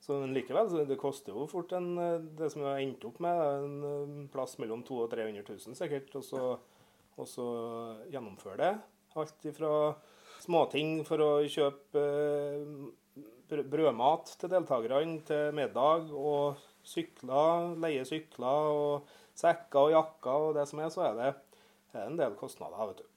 Så 0.01 0.19
likevel, 0.29 0.69
det 0.87 0.99
koster 1.01 1.35
jo 1.35 1.47
fort 1.49 1.73
en, 1.75 1.89
eh, 1.99 2.19
det 2.39 2.51
som 2.53 2.61
vi 2.61 2.67
har 2.69 2.81
endt 2.81 3.05
opp 3.09 3.17
med, 3.23 3.41
en 3.63 3.87
eh, 3.87 4.29
plass 4.31 4.55
mellom 4.61 4.83
200 4.87 5.03
og 5.03 5.11
300 5.11 5.43
000 5.49 5.79
sikkert, 5.79 6.13
og 6.15 6.23
så, 6.23 6.43
og 7.17 8.13
gjennomføre 8.13 8.59
det. 8.61 8.71
Alt 9.17 9.49
ifra 9.49 9.71
småting 10.43 11.01
for 11.07 11.23
å 11.25 11.31
kjøpe 11.49 12.03
eh, 12.03 13.59
brødmat 13.67 14.31
til 14.39 14.53
deltakerne 14.53 15.19
til 15.27 15.57
middag, 15.57 16.13
og 16.13 16.61
sykler, 16.87 17.73
leie 17.81 18.05
sykler 18.07 18.71
og 18.71 19.11
sekker 19.37 19.89
og 19.89 19.93
jakker 19.93 20.47
og 20.47 20.55
det 20.57 20.65
som 20.69 20.81
er, 20.81 20.93
så 20.93 21.03
er 21.09 21.19
det, 21.19 21.33
er 21.97 22.05
en 22.05 22.19
del 22.19 22.37
kostnader, 22.39 22.93
vet 22.93 23.03
du. 23.03 23.07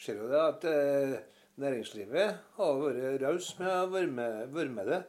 Ser 0.00 0.16
jo 0.16 0.30
det 0.30 0.40
at 0.40 0.64
eh, 0.64 1.18
næringslivet 1.60 2.36
har 2.56 2.82
vært 2.82 3.22
raus 3.22 3.52
med 3.60 3.70
å 3.70 3.88
være 3.92 4.68
med, 4.74 4.86
det. 4.88 5.00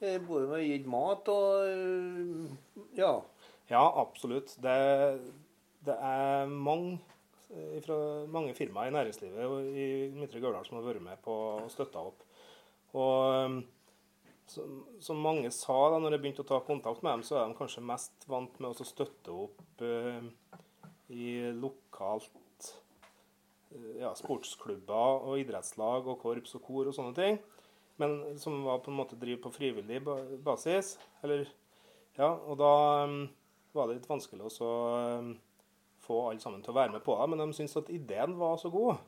Eh, 0.00 0.18
både 0.24 0.48
med 0.48 0.58
å 0.58 0.64
gi 0.64 0.78
mat 0.88 1.30
og 1.32 1.68
eh, 1.68 2.88
Ja. 2.98 3.14
Ja, 3.70 3.84
absolutt. 4.02 4.56
Det, 4.58 4.76
det 5.86 5.94
er 5.94 6.48
mange, 6.50 6.98
eh, 7.54 7.76
fra 7.84 7.98
mange 8.26 8.54
firmaer 8.58 8.90
i 8.90 8.96
næringslivet 8.96 9.68
i 9.70 9.90
Midtre 10.16 10.42
Gauldal 10.42 10.66
som 10.66 10.80
har 10.80 10.88
vært 10.88 11.04
med 11.04 11.20
på 11.22 11.36
å 11.60 11.68
støtte 11.70 12.02
opp. 12.10 12.24
Og 12.98 13.46
um, 13.46 13.60
som, 14.50 15.22
mange 15.22 15.50
sa 15.54 15.76
da 15.92 16.00
når 16.00 16.16
jeg 16.16 16.22
begynte 16.24 16.44
å 16.44 16.48
ta 16.48 16.60
kontakt 16.66 17.04
med 17.04 17.12
dem, 17.14 17.24
så 17.26 17.38
er 17.38 17.50
de 17.50 17.58
kanskje 17.58 17.86
mest 17.86 18.26
vant 18.30 18.56
med 18.58 18.72
å 18.72 18.86
støtte 18.86 19.34
opp 19.46 19.84
eh, 19.86 20.24
i 21.14 21.28
lokalt 21.54 22.30
eh, 22.34 22.49
ja, 24.00 24.12
sportsklubber 24.18 25.26
og 25.26 25.40
idrettslag 25.40 26.08
og 26.08 26.18
korps 26.22 26.56
og 26.58 26.64
kor 26.64 26.90
og 26.90 26.96
sånne 26.96 27.14
ting. 27.16 27.38
Men 28.00 28.38
som 28.40 28.62
var 28.64 28.80
på 28.80 28.90
en 28.90 28.96
måte 28.96 29.18
driver 29.20 29.44
på 29.44 29.54
frivillig 29.58 30.00
basis. 30.44 30.94
Eller, 31.22 31.44
ja, 32.16 32.30
og 32.32 32.56
da 32.60 32.72
um, 33.04 33.22
var 33.76 33.88
det 33.88 33.98
litt 33.98 34.08
vanskelig 34.08 34.48
å 34.48 34.70
um, 35.20 35.34
få 36.00 36.22
alle 36.30 36.42
sammen 36.42 36.64
til 36.64 36.72
å 36.72 36.78
være 36.80 36.96
med 36.96 37.04
på 37.04 37.16
det. 37.18 37.28
Men 37.30 37.44
de 37.44 37.58
syntes 37.58 37.76
at 37.82 37.92
ideen 37.92 38.38
var 38.40 38.56
så 38.60 38.72
god, 38.72 39.02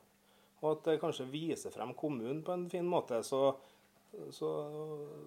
og 0.61 0.69
at 0.75 0.85
det 0.87 0.99
kanskje 1.01 1.31
viser 1.31 1.73
frem 1.73 1.95
kommunen 1.97 2.43
på 2.45 2.53
en 2.53 2.67
fin 2.71 2.85
måte. 2.87 3.23
Så, 3.25 3.41
så 4.31 4.51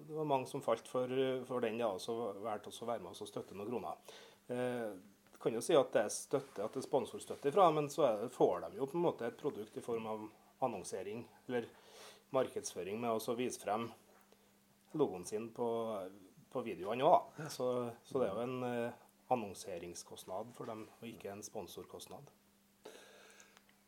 det 0.07 0.15
var 0.15 0.31
mange 0.31 0.49
som 0.49 0.63
falt 0.65 0.87
for, 0.87 1.11
for 1.49 1.67
den, 1.67 1.81
ja, 1.83 1.91
og 1.91 2.01
så 2.01 2.15
valgte 2.39 2.71
å 2.71 2.89
være 2.89 3.03
med 3.03 3.11
og 3.11 3.29
støtte 3.29 3.57
noen 3.57 3.69
kroner. 3.73 4.17
Jeg 4.47 4.95
kan 5.41 5.53
jo 5.53 5.61
si 5.61 5.75
at 5.77 5.93
det 5.93 6.03
er 6.05 6.13
støtte, 6.13 6.63
at 6.63 6.73
det 6.73 6.81
er 6.81 6.87
sponsorstøtte 6.87 7.51
ifra, 7.51 7.69
men 7.71 7.89
så 7.93 8.07
det, 8.21 8.31
får 8.33 8.65
de 8.65 8.79
jo 8.79 8.87
på 8.89 8.97
en 8.97 9.05
måte 9.05 9.27
et 9.27 9.37
produkt 9.37 9.77
i 9.77 9.83
form 9.85 10.07
av 10.09 10.25
annonsering 10.65 11.21
eller 11.47 11.67
markedsføring 12.35 12.99
med 13.01 13.13
å 13.13 13.35
vise 13.37 13.61
frem 13.61 13.87
logoen 14.97 15.25
sin 15.25 15.49
på, 15.53 15.67
på 16.51 16.63
videoene 16.65 17.05
òg. 17.05 17.37
Så, 17.53 17.69
så 18.03 18.19
det 18.19 18.29
er 18.29 18.33
jo 18.33 18.47
en 18.47 18.65
eh, 18.67 19.05
annonseringskostnad 19.33 20.51
for 20.57 20.69
dem, 20.69 20.87
og 20.99 21.07
ikke 21.07 21.31
en 21.33 21.45
sponsorkostnad. 21.45 22.33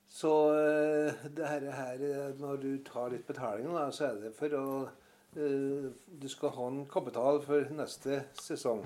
Så 0.09 0.33
eh, 0.57 1.27
det 1.35 1.49
her, 1.49 1.67
eh, 2.05 2.31
Når 2.39 2.63
du 2.63 2.71
tar 2.85 3.13
litt 3.13 3.27
betaling, 3.27 3.69
da, 3.73 3.89
så 3.91 4.11
er 4.11 4.25
det 4.25 4.35
for 4.37 4.57
å 4.57 4.65
Du 5.29 6.25
skal 6.25 6.49
ha 6.55 6.63
en 6.65 6.87
kapital 6.89 7.37
for 7.45 7.67
neste 7.77 8.23
sesong. 8.33 8.79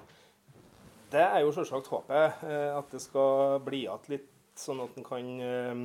Det 1.14 1.22
er 1.22 1.44
jo 1.44 1.52
selvsagt 1.54 1.92
håpet, 1.94 2.40
eh, 2.48 2.72
at 2.74 2.90
det 2.90 3.00
skal 3.04 3.60
bli 3.62 3.84
igjen 3.84 4.08
litt, 4.10 4.30
sånn 4.58 4.80
at 4.82 4.96
en 4.98 5.06
kan 5.06 5.28
eh, 5.46 5.82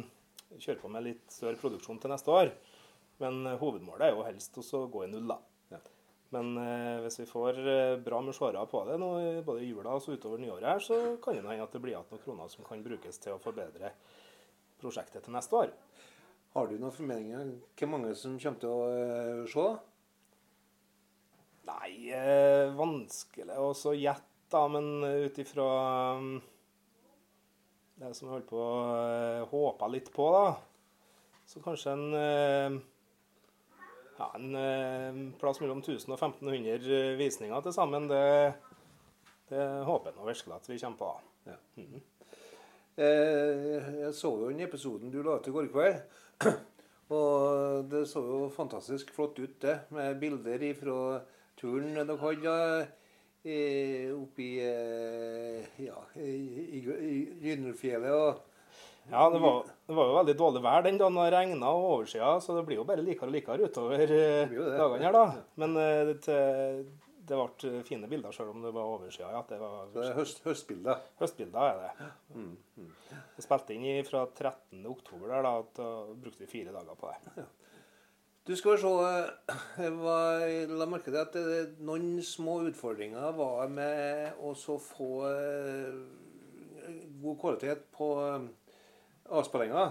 kjøre 0.56 0.80
på 0.80 0.90
med 0.92 1.04
litt 1.04 1.34
større 1.34 1.60
produksjon 1.60 1.98
til 2.00 2.12
neste 2.14 2.32
år. 2.32 2.52
Men 3.20 3.42
eh, 3.44 3.58
hovedmålet 3.60 4.06
er 4.06 4.14
jo 4.14 4.24
helst 4.24 4.56
å 4.56 4.86
gå 4.88 5.02
i 5.04 5.10
null, 5.12 5.26
da. 5.28 5.36
Ja. 5.74 5.80
Men 6.32 6.48
hvis 7.04 7.20
vi 7.22 7.26
får 7.28 7.58
bra 8.04 8.18
med 8.20 8.36
seere 8.36 8.62
på 8.68 8.82
det 8.84 8.98
nå, 9.00 9.10
både 9.46 9.62
i 9.64 9.68
jula 9.70 9.94
og 9.96 10.02
så 10.04 10.12
utover 10.12 10.40
nyåret, 10.40 10.66
her, 10.68 10.82
så 10.84 10.98
kan 11.24 11.36
det 11.36 11.44
hende 11.44 11.64
at 11.64 11.76
det 11.76 11.80
blir 11.80 11.94
igjen 11.94 12.08
noen 12.12 12.24
kroner 12.24 12.50
som 12.52 12.66
kan 12.66 12.84
brukes 12.84 13.20
til 13.24 13.32
å 13.32 13.40
forbedre 13.40 13.94
prosjektet 14.80 15.24
til 15.24 15.32
neste 15.32 15.56
år. 15.56 15.72
Har 16.52 16.68
du 16.68 16.76
noen 16.76 16.92
formeninger 16.92 17.40
om 17.40 17.54
hvor 17.80 17.92
mange 17.94 18.12
som 18.16 18.36
kommer 18.40 18.60
til 18.60 18.74
å 18.76 19.46
se? 19.48 19.68
Nei, 21.68 22.12
vanskelig 22.76 23.56
å 23.60 23.72
så 23.76 23.96
gjette, 23.96 24.37
da, 24.52 24.62
men 24.72 25.04
ut 25.04 25.38
ifra 25.42 25.66
um, 26.18 26.30
det 27.98 28.12
som 28.14 28.28
jeg 28.28 28.36
holdt 28.36 28.50
på 28.50 28.60
å 28.62 28.76
eh, 28.94 29.42
håpe 29.50 29.88
litt 29.90 30.12
på, 30.14 30.28
da, 30.34 30.52
så 31.48 31.62
kanskje 31.64 31.94
en 31.96 32.06
eh, 32.14 32.78
ja, 34.18 34.28
en 34.34 34.54
eh, 34.54 35.18
plass 35.40 35.60
mellom 35.62 35.80
1000 35.82 36.12
og 36.12 36.18
1500 36.18 37.16
visninger 37.18 37.64
til 37.64 37.74
sammen. 37.74 38.08
Det, 38.10 38.22
det 39.50 39.66
håper 39.88 40.10
jeg 40.10 40.18
nå 40.18 40.28
virkelig 40.28 40.56
at 40.56 40.70
vi 40.70 40.78
kommer 40.82 41.02
på. 41.02 41.10
Ja. 41.48 41.58
Mhm. 41.80 42.06
Eh, 42.98 43.90
jeg 44.02 44.14
så 44.18 44.32
jo 44.34 44.48
den 44.50 44.64
episoden 44.64 45.12
du 45.14 45.20
la 45.22 45.36
ut 45.38 45.46
i 45.46 45.54
går 45.54 45.70
kveld. 45.70 46.00
Og 47.14 47.86
det 47.88 48.02
så 48.10 48.20
jo 48.20 48.40
fantastisk 48.52 49.14
flott 49.14 49.38
ut, 49.38 49.54
det. 49.62 49.78
Med 49.94 50.18
bilder 50.20 50.64
fra 50.76 50.96
turen 51.56 51.94
dere 51.94 52.18
hadde 52.20 52.56
eh, 53.54 54.12
oppe 54.14 54.44
i 54.44 54.52
eh, 54.64 55.64
ja, 55.86 55.96
i, 56.20 56.34
i, 56.78 56.82
Gyldendalfjellet. 57.42 58.12
Og 58.12 58.44
Ja, 59.08 59.24
det 59.32 59.40
var, 59.40 59.62
det 59.88 59.94
var 59.96 60.08
jo 60.10 60.16
veldig 60.18 60.36
dårlig 60.36 60.60
vær 60.66 60.82
den 60.84 60.98
dagen 61.00 61.14
det 61.16 61.28
regna 61.32 61.70
og 61.72 61.86
oversida, 61.94 62.34
så 62.44 62.58
det 62.58 62.66
blir 62.68 62.76
jo 62.82 62.86
bare 62.88 63.00
likere 63.04 63.30
og 63.30 63.36
likere 63.38 63.68
utover 63.70 64.02
eh, 64.04 64.50
dagene 64.52 65.06
her, 65.06 65.16
da. 65.16 65.22
Men 65.62 65.76
eh, 65.80 66.00
det, 66.10 66.16
til- 66.26 66.82
det 67.28 67.36
ble 67.36 67.82
fine 67.84 68.08
bilder 68.08 68.32
selv 68.32 68.54
om 68.54 68.62
det 68.64 68.70
var 68.72 68.86
oversida. 68.88 69.30
Ja, 69.34 69.42
det 69.48 69.58
var 69.60 69.88
det 69.92 70.04
er 70.06 70.14
høst, 70.16 70.38
høstbilder. 70.46 71.00
høstbilder, 71.20 71.60
er 71.60 71.82
det. 71.82 72.46
Vi 73.36 73.44
spilte 73.44 73.74
inn 73.76 74.04
fra 74.08 74.22
13. 74.32 74.80
oktober 74.88 75.28
der, 75.34 75.42
da, 75.44 75.52
da 75.76 75.88
brukte 76.16 76.44
vi 76.44 76.48
fire 76.52 76.72
dager 76.72 76.96
på 77.00 77.10
det. 77.12 77.44
Du 78.48 78.54
skal 78.56 78.78
se 78.80 78.88
eh, 78.88 79.90
var- 80.00 80.76
la 80.80 80.86
merke 80.88 81.10
til 81.12 81.18
at 81.20 81.34
det, 81.36 81.58
noen 81.84 82.16
små 82.24 82.62
utfordringer 82.70 83.34
var 83.36 83.68
med 83.68 84.38
å 84.40 84.54
få 84.56 85.08
eh, 85.28 85.98
god 87.20 87.36
kvalitet 87.42 87.82
på 87.92 88.08
eh, 88.24 88.46
avspillinga. 89.36 89.82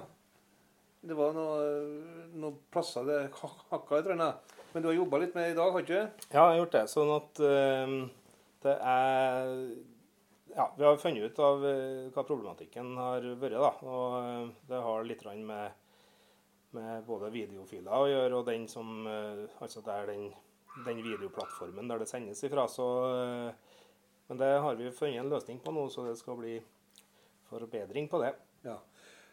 Det 1.07 1.15
var 1.15 1.35
noe- 1.37 2.31
noen 2.33 2.57
plasser 2.73 3.05
det 3.05 3.19
hak- 3.43 3.67
hakka 3.69 3.99
litt. 4.01 4.09
grann. 4.09 4.33
Men 4.73 4.83
du 4.83 4.89
har 4.89 4.97
jobba 4.97 5.19
litt 5.21 5.35
med 5.37 5.45
det 5.45 5.51
i 5.53 5.57
dag, 5.61 5.71
har 5.71 5.81
du 5.81 5.85
ikke? 5.93 6.01
Ja, 6.33 6.41
jeg 6.41 6.41
har 6.41 6.57
gjort 6.63 6.75
det. 6.79 6.85
Sånn 6.91 7.13
at 7.13 7.43
eh, 7.45 7.93
det 8.65 8.77
er 8.81 9.53
Ja, 10.57 10.65
vi 10.73 10.83
har 10.87 10.97
funnet 10.97 11.29
ut 11.29 11.39
av 11.45 11.61
hva 11.61 12.23
problematikken 12.25 12.95
har 12.97 13.21
vært, 13.37 13.53
da. 13.61 13.69
Og 13.85 14.49
det 14.65 14.79
har 14.81 15.03
litt 15.05 15.21
med, 15.45 15.75
med 16.75 17.05
både 17.07 17.31
videofiler 17.33 17.93
å 17.93 18.09
gjøre, 18.09 18.39
og 18.39 18.49
den 18.49 18.67
som 18.71 19.07
eh, 19.07 19.45
Altså 19.63 19.83
det 19.85 19.93
er 19.93 20.09
den, 20.11 20.25
den 20.85 21.03
videoplattformen 21.05 21.89
der 21.89 22.03
det 22.03 22.09
sendes 22.11 22.43
ifra. 22.43 22.67
Så 22.71 22.87
eh, 23.11 23.77
Men 24.27 24.41
det 24.41 24.51
har 24.63 24.75
vi 24.75 24.91
funnet 24.91 25.21
en 25.21 25.31
løsning 25.31 25.61
på 25.63 25.71
nå, 25.71 25.87
så 25.89 26.07
det 26.09 26.17
skal 26.19 26.39
bli 26.39 26.57
forbedring 27.47 28.09
på 28.11 28.19
det. 28.23 28.33
Ja. 28.67 28.75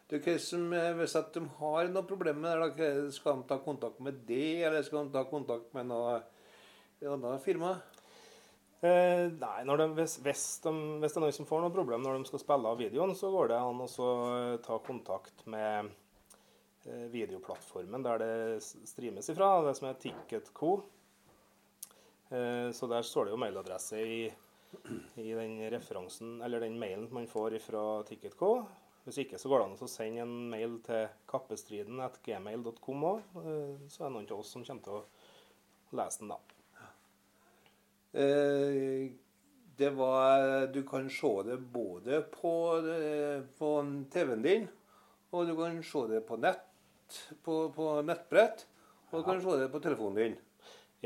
Du, 0.07 0.19
som, 0.39 0.69
eh, 0.73 0.93
hvis 0.95 1.17
de 1.33 1.43
har 1.59 1.91
noe 1.91 2.07
problem 2.07 2.39
med 2.45 2.77
det, 2.77 2.93
skal 3.15 3.41
de 3.41 3.49
ta 3.49 3.59
kontakt 3.59 3.99
med 3.99 4.23
det, 4.27 4.63
eller 4.63 4.85
skal 4.85 5.07
de 5.07 5.17
ta 5.17 5.25
kontakt 5.27 5.73
med 5.75 5.89
noe 5.91 6.21
annet 7.01 7.43
firma? 7.43 7.75
Eh, 8.85 9.25
nei, 9.33 9.63
de, 9.65 9.87
hvis, 9.97 10.19
hvis, 10.21 10.45
de, 10.61 10.71
hvis 11.01 11.15
det 11.15 11.19
er 11.19 11.23
noen 11.25 11.35
som 11.35 11.47
får 11.49 11.63
noe 11.63 11.73
problem 11.73 12.03
når 12.05 12.19
de 12.19 12.29
skal 12.29 12.43
spille 12.43 12.69
av 12.69 12.79
videoen, 12.79 13.15
så 13.17 13.31
går 13.33 13.49
det 13.51 13.59
an 13.59 13.81
å 13.81 14.09
ta 14.63 14.77
kontakt 14.85 15.45
med 15.49 15.89
videoplattformen 16.85 18.03
der 18.05 18.21
det 18.21 18.63
streames 18.63 19.29
ifra, 19.31 19.49
det 19.65 19.75
som 19.77 19.89
er 19.89 19.99
Ticketco. 20.01 20.71
Eh, 22.29 22.71
så 22.71 22.87
der 22.87 23.05
står 23.05 23.25
det 23.25 23.35
jo 23.35 23.41
mailadresse 23.41 24.01
i, 24.01 24.23
i 25.21 25.29
den 25.33 25.59
referansen, 25.73 26.39
eller 26.45 26.63
den 26.63 26.79
mailen 26.79 27.07
man 27.13 27.27
får 27.29 27.59
fra 27.65 27.85
Ticketco. 28.07 28.55
Hvis 29.05 29.21
ikke 29.21 29.37
så 29.37 29.49
går 29.51 29.61
det 29.61 29.67
an 29.67 29.85
å 29.85 29.89
sende 29.89 30.23
en 30.23 30.37
mail 30.49 30.79
til 30.85 31.03
kappestriden.gmail.com 31.29 33.03
òg. 33.05 33.35
Så 33.85 34.01
er 34.01 34.07
det 34.07 34.13
noen 34.15 34.31
av 34.31 34.39
oss 34.39 34.53
som 34.55 34.63
kommer 34.65 34.87
til 34.87 34.95
å 34.97 35.99
lese 35.99 36.23
den, 36.23 36.33
da. 36.33 36.39
Eh, 38.15 39.11
det 39.77 39.91
var 39.93 40.67
Du 40.73 40.81
kan 40.87 41.09
se 41.09 41.33
det 41.45 41.57
både 41.57 42.21
på, 42.33 42.55
eh, 42.79 43.43
på 43.59 43.69
TV-en 44.09 44.41
din, 44.41 44.67
og 45.31 45.47
du 45.47 45.55
kan 45.55 45.83
se 45.83 46.07
det 46.07 46.21
på 46.25 46.37
nett, 46.41 46.64
på, 47.45 47.55
på 47.75 47.85
nettbrett, 48.05 48.57
og 49.11 49.17
du 49.19 49.23
kan 49.27 49.41
se 49.41 49.51
det 49.61 49.69
på 49.73 49.81
telefonen 49.83 50.17
din. 50.19 50.37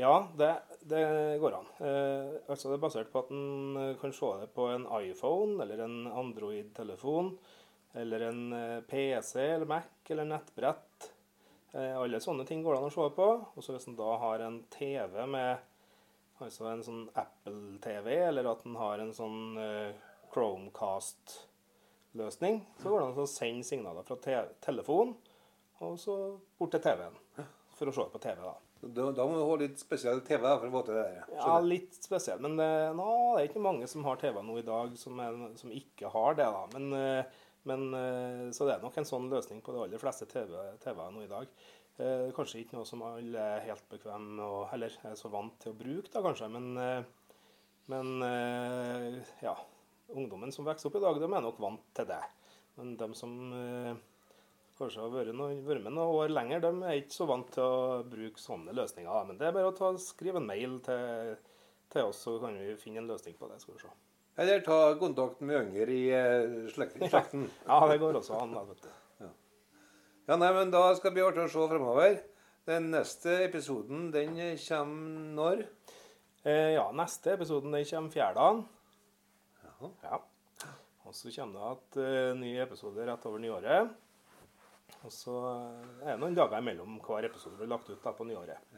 Ja, 0.00 0.28
det, 0.36 0.62
det 0.88 1.04
går 1.42 1.52
an. 1.58 1.66
Eh, 1.78 2.28
altså 2.48 2.68
Det 2.70 2.76
er 2.78 2.84
basert 2.84 3.12
på 3.12 3.18
at 3.20 3.30
en 3.34 3.76
eh, 3.76 3.98
kan 4.00 4.12
se 4.16 4.30
det 4.40 4.48
på 4.56 4.64
en 4.72 4.84
iPhone 5.02 5.52
eller 5.62 5.78
en 5.84 5.98
Android-telefon. 6.06 7.38
Eller 8.00 8.20
en 8.30 8.42
eh, 8.56 8.80
PC 8.88 9.34
eller 9.40 9.66
Mac 9.68 9.82
eller 10.08 10.24
nettbrett. 10.24 11.12
Eh, 11.72 12.00
alle 12.00 12.20
sånne 12.22 12.44
ting 12.48 12.62
går 12.64 12.72
det 12.74 12.80
an 12.80 12.88
å 12.88 12.90
se 12.94 13.06
på. 13.18 13.28
Og 13.52 13.60
så 13.60 13.72
hvis 13.74 13.88
en 13.90 13.98
da 13.98 14.10
har 14.24 14.38
en 14.46 14.58
TV 14.72 15.14
med 15.28 15.52
altså 16.40 16.62
en 16.70 16.86
sånn 16.86 17.04
Apple-TV, 17.20 18.08
eller 18.30 18.44
at 18.48 18.64
en 18.64 18.76
har 18.80 18.96
en 19.02 19.12
sånn 19.12 19.58
eh, 19.60 19.92
Chromecast-løsning, 20.32 22.56
så 22.80 22.88
går 22.88 22.96
det 22.96 23.06
an 23.10 23.20
å 23.20 23.26
sende 23.28 23.68
signaler 23.68 24.00
fra 24.06 24.16
te 24.24 24.36
telefon 24.64 25.12
og 25.80 25.96
så 26.00 26.16
bort 26.60 26.74
til 26.76 26.82
TV-en. 26.84 27.16
For 27.78 27.88
å 27.88 27.94
se 27.96 28.04
på 28.12 28.20
TV, 28.20 28.40
da. 28.44 28.56
Da, 28.80 29.06
da 29.12 29.24
må 29.28 29.36
du 29.36 29.42
ha 29.44 29.56
litt 29.60 29.80
spesiell 29.80 30.22
TV 30.24 30.40
da, 30.44 30.54
for 30.60 30.68
å 30.68 30.72
få 30.72 30.80
til 30.86 30.96
det 30.96 31.04
der. 31.04 31.32
Ja, 31.36 31.58
litt 31.64 31.96
spesielt. 31.96 32.40
Men 32.44 32.56
det, 32.60 32.68
nå, 32.96 33.06
det 33.36 33.42
er 33.42 33.48
ikke 33.50 33.62
mange 33.64 33.88
som 33.88 34.04
har 34.08 34.20
TV 34.20 34.40
nå 34.44 34.56
i 34.60 34.64
dag 34.66 34.94
som, 35.00 35.20
er, 35.20 35.36
som 35.60 35.72
ikke 35.72 36.12
har 36.12 36.36
det. 36.38 36.46
da. 36.56 36.62
Men, 36.76 36.86
eh, 36.96 37.42
men, 37.68 37.86
eh, 37.96 38.46
så 38.56 38.68
det 38.68 38.76
er 38.76 38.84
nok 38.84 38.96
en 39.00 39.08
sånn 39.08 39.28
løsning 39.32 39.60
på 39.64 39.74
de 39.76 39.82
aller 39.84 40.00
fleste 40.00 40.28
TV-er 40.28 40.76
TV 40.84 41.00
nå 41.12 41.24
i 41.24 41.30
dag. 41.32 41.52
Eh, 42.00 42.26
Kanskje 42.36 42.62
ikke 42.62 42.78
noe 42.78 42.88
som 42.88 43.04
alle 43.04 43.46
er 43.56 43.66
helt 43.68 43.84
bekvemme 43.92 44.44
og, 44.44 44.62
eller 44.76 44.96
er 45.08 45.16
så 45.20 45.32
vant 45.32 45.56
til 45.60 45.74
å 45.74 45.80
bruke, 45.80 46.08
da 46.12 46.24
kanskje. 46.24 46.48
Men, 46.56 46.70
eh, 46.80 47.40
men 47.92 48.14
eh, 48.24 49.34
ja, 49.44 49.56
ungdommen 50.16 50.52
som 50.56 50.68
vokser 50.68 50.88
opp 50.88 51.00
i 51.00 51.04
dag, 51.04 51.20
de 51.20 51.28
er 51.28 51.44
nok 51.48 51.60
vant 51.60 51.84
til 51.96 52.08
det. 52.08 52.22
Men 52.80 52.96
de 53.00 53.10
som 53.18 53.36
eh, 53.56 53.92
kanskje 54.80 55.04
har 55.04 55.12
vært, 55.14 55.34
noen, 55.36 55.62
vært 55.66 55.84
med 55.84 55.94
noen 55.94 56.18
år 56.24 56.32
lenger, 56.34 56.62
de 56.64 56.70
er 56.88 57.00
ikke 57.02 57.16
så 57.16 57.28
vant 57.30 57.50
til 57.54 57.64
å 57.64 58.02
bruke 58.08 58.42
sånne 58.42 58.74
løsninger. 58.76 59.26
Men 59.28 59.40
det 59.40 59.48
er 59.48 59.56
bare 59.56 59.70
å 59.70 59.76
ta, 59.76 59.92
skrive 60.00 60.40
en 60.40 60.48
mail 60.48 60.78
til, 60.86 61.34
til 61.92 62.08
oss, 62.10 62.24
så 62.26 62.38
kan 62.42 62.56
vi 62.58 62.78
finne 62.80 63.04
en 63.04 63.10
løsning 63.12 63.36
på 63.38 63.50
det. 63.50 63.60
skal 63.62 63.76
vi 63.76 63.84
se. 63.84 63.92
Eller 64.40 64.64
ta 64.64 64.80
kontakt 65.00 65.42
med 65.44 65.58
yngre 65.66 65.92
i 65.92 66.02
eh, 66.16 66.66
slekten. 66.74 67.46
Ja, 67.66 67.80
det 67.90 68.00
går 68.00 68.20
også 68.22 68.40
an. 68.40 68.56
vet 68.72 68.88
du. 68.88 68.90
Ja, 70.30 70.36
nei, 70.38 70.52
men 70.54 70.70
Da 70.70 70.84
skal 70.94 71.10
det 71.10 71.16
bli 71.16 71.26
artig 71.26 71.42
å 71.42 71.50
se 71.50 71.70
fremover. 71.72 72.20
Den 72.68 72.90
neste 72.92 73.40
episoden 73.46 74.10
den 74.14 74.36
kommer 74.62 75.30
når? 75.36 75.64
Eh, 76.44 76.76
ja, 76.76 76.84
neste 76.94 77.34
episoden 77.34 77.74
den 77.74 77.86
kommer 77.88 78.14
fjerdagen. 78.14 78.60
Ja. 79.64 79.90
Ja. 80.04 80.20
Og 81.08 81.16
så 81.16 81.32
kommer 81.34 81.58
det 81.58 81.70
at 81.72 81.98
uh, 81.98 82.38
ny 82.38 82.52
episode 82.62 83.06
rett 83.08 83.26
over 83.26 83.42
nyåret. 83.42 83.90
Og 85.06 85.12
så 85.14 85.36
eh, 85.54 85.92
er 86.04 86.14
det 86.14 86.20
noen 86.22 86.36
dager 86.36 86.60
imellom 86.60 86.98
hver 87.04 87.28
episode 87.28 87.58
blir 87.58 87.70
lagt 87.70 87.88
ut 87.90 88.02
da 88.04 88.12
på 88.16 88.26
nyåret. 88.28 88.72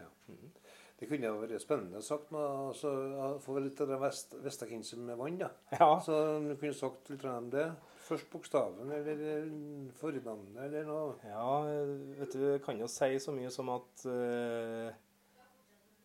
Det 1.03 1.09
kunne 1.11 1.27
jo 1.27 1.41
vært 1.41 1.59
spennende 1.59 1.99
sagt 2.07 2.29
med 2.31 2.43
altså, 2.69 2.91
ja, 3.11 3.29
få 3.43 3.57
litt 3.59 3.81
av 3.83 3.89
det 3.91 3.97
vest, 3.99 4.37
visste 4.45 4.69
hvem 4.71 4.85
som 4.87 5.09
da. 5.41 5.49
Ja, 5.75 5.89
Så 5.99 6.19
du 6.45 6.53
kunne 6.55 6.77
sagt 6.79 7.11
litt 7.11 7.25
om 7.27 7.49
det. 7.51 7.73
Først 8.07 8.29
bokstaven, 8.31 8.91
eller 8.93 9.49
fornavnet, 9.99 10.61
eller 10.63 10.87
noe. 10.87 11.17
ja 11.27 11.49
vet 12.21 12.35
du, 12.35 12.45
jeg 12.53 12.63
kan 12.63 12.79
jo 12.79 12.87
si 12.91 13.19
så 13.23 13.35
mye 13.35 13.51
som 13.51 13.71
at 13.75 14.07
uh, 14.07 14.95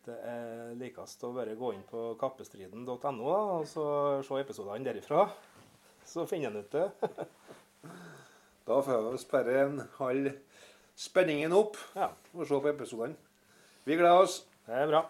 det 0.07 0.17
er 0.31 0.75
likest 0.79 1.25
å 1.27 1.33
bare 1.35 1.57
gå 1.59 1.73
inn 1.75 1.85
på 1.89 2.13
kappestriden.no 2.21 3.29
og 3.29 3.65
så 3.69 3.87
se 4.25 4.41
episodene 4.41 4.85
derifra. 4.87 5.27
Så 6.07 6.25
finner 6.29 6.49
en 6.53 6.63
ut 6.63 6.73
det. 6.73 6.87
Da 8.67 8.81
får 8.83 9.11
vi 9.11 9.17
sperre 9.21 9.59
en 9.63 9.77
halv 9.97 10.33
spenningen 10.99 11.53
opp 11.55 11.77
Ja, 11.95 12.09
og 12.35 12.47
se 12.49 12.57
på 12.59 12.71
episodene. 12.73 13.15
Vi 13.87 13.95
gleder 13.95 14.25
oss. 14.25 14.41
det 14.67 14.75
er 14.75 14.89
bra. 14.91 15.05